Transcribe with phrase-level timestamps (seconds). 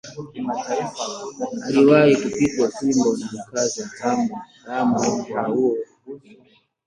[1.67, 4.31] Aliwahi kupigwa fimbo na mkaza amu
[4.65, 5.77] Rama kwa huo